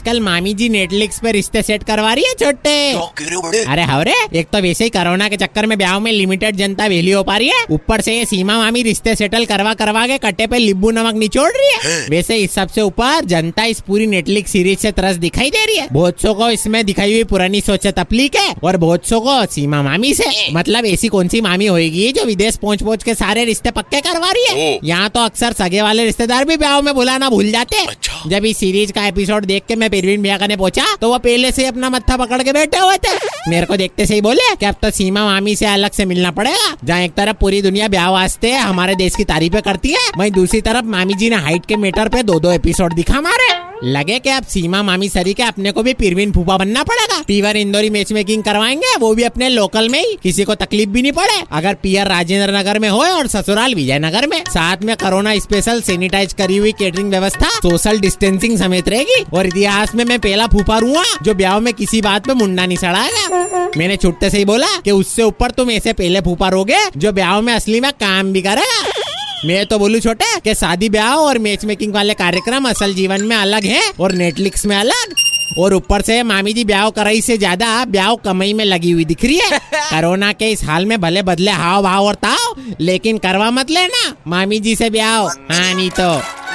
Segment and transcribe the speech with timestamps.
[0.00, 4.58] आजकल मामी जी नेटफ्लिक्स पे रिश्ते सेट करवा रही है छोटे। अरे हवरे एक तो
[4.58, 7.64] वैसे ही कोरोना के चक्कर में ब्याह में लिमिटेड जनता वेली हो पा रही है।
[7.70, 11.50] ऊपर से ये सीमा मामी रिश्ते सेटल करवा करवा के कट्टे पे लिब्बू नमक निचोड़
[11.50, 15.64] रही है। वैसे इस सबसे ऊपर जनता इस पूरी नेटफ्लिक्स सीरीज़ से तरस दिखाई दे
[15.66, 19.20] रही है। बहुत सो को इसमें दिखाई हुई पुरानी सोचे तपलीक है और बहुत सो
[19.20, 23.14] को सीमा मामी से। मतलब ऐसी कौन सी मामी होगी जो विदेश पहुँच पहुँच के
[23.16, 24.78] सारे रिश्ते पक्के करवा रही है?
[24.84, 28.44] यहाँ तो अक्सर सगे वाले रिश्तेदार भी ब्याह में बुलाना भूल जाते। हैं अच्छा। जब
[28.44, 31.66] इस सीरीज़ का एपिसोड देख के मैं परवीन भैया ने पूछा तो वो पहले से
[31.66, 33.16] अपना मत्था पकड़ के बैठे हुए थे।
[33.50, 36.30] मेरे को देखते से ही बोले कि अब तो सीमा मामी से अलग से मिलना
[36.30, 40.30] पड़ेगा। जहाँ एक तरफ़ पूरी दुनिया ब्याह वास्ते हमारे देश की तारीफे करती है, वही
[40.30, 44.18] दूसरी तरफ़ मामी जी ने हाइट के मीटर पे दो दो एपिसोड दिखा मारे। लगे
[44.18, 47.90] कि अब सीमा मामी सरी के अपने को भी पीरवीन फूफा बनना पड़ेगा। पीवर इंदौरी
[47.90, 51.42] मैच मेकिंग करवाएँगे, वो भी अपने लोकल में ही। किसी को तकलीफ़ भी नहीं पड़े।
[51.52, 56.32] अगर पियर राजेंद्र नगर में हो और ससुराल विजयनगर में। साथ में कोरोना स्पेशल सैनिटाइज
[56.32, 61.04] करी हुई केटरिंग व्यवस्था सोशल डिस्टेंसिंग समेत रहेगी। और इतिहास में मैं पहला फूफा रूँगा
[61.22, 64.90] जो ब्याह में किसी बात पे मुंडा नहीं सड़ाएगा मैंने छुट्टे से ही बोला कि
[64.90, 68.99] उससे ऊपर तुम ऐसे पहले फूफा रोगे, जो ब्याह में असली में काम भी करेगा।
[69.44, 73.36] मैं तो बोलू छोटे के शादी ब्याह और मैच मेकिंग वाले कार्यक्रम असल जीवन में
[73.36, 75.14] अलग है और नेटफ्लिक्स में अलग।
[75.58, 79.24] और ऊपर से मामी जी ब्याह कराई से ज़्यादा ब्याह कमाई में लगी हुई दिख
[79.24, 83.50] रही है। कोरोना के इस हाल में भले बदले हाव भाव और ताव लेकिन करवा
[83.50, 86.12] मत लेना मामी जी से ब्याह हाँ। नहीं तो।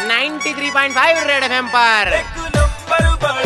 [0.08, 3.45] 93.5 रेड एफएम पर।